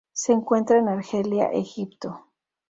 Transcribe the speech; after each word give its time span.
Se 0.13 0.31
encuentra 0.33 0.79
en 0.79 0.87
Argelia; 0.87 1.51
Egipto. 1.51 2.25